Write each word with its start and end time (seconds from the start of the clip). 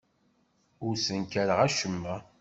Ur 0.85 0.93
ssenkareɣ 0.97 1.59
acemma. 1.67 2.15